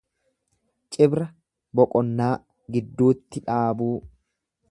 [0.95, 1.27] Cibra
[1.79, 2.31] boqonnaa,
[2.77, 3.93] gidduutti dhaabuu.